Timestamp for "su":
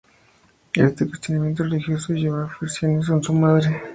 3.21-3.33